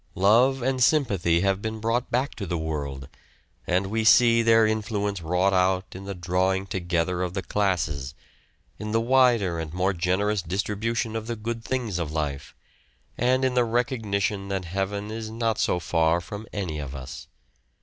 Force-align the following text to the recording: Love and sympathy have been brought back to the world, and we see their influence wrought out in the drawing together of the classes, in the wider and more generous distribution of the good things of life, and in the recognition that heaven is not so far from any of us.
Love 0.17 0.63
and 0.63 0.81
sympathy 0.81 1.41
have 1.41 1.61
been 1.61 1.79
brought 1.79 2.09
back 2.09 2.33
to 2.33 2.47
the 2.47 2.57
world, 2.57 3.07
and 3.67 3.85
we 3.85 4.03
see 4.03 4.41
their 4.41 4.65
influence 4.65 5.21
wrought 5.21 5.53
out 5.53 5.85
in 5.91 6.05
the 6.05 6.15
drawing 6.15 6.65
together 6.65 7.21
of 7.21 7.35
the 7.35 7.43
classes, 7.43 8.15
in 8.79 8.93
the 8.93 8.99
wider 8.99 9.59
and 9.59 9.73
more 9.75 9.93
generous 9.93 10.41
distribution 10.41 11.15
of 11.15 11.27
the 11.27 11.35
good 11.35 11.63
things 11.63 11.99
of 11.99 12.11
life, 12.11 12.55
and 13.15 13.45
in 13.45 13.53
the 13.53 13.63
recognition 13.63 14.47
that 14.47 14.65
heaven 14.65 15.11
is 15.11 15.29
not 15.29 15.59
so 15.59 15.79
far 15.79 16.19
from 16.19 16.47
any 16.51 16.79
of 16.79 16.95
us. 16.95 17.27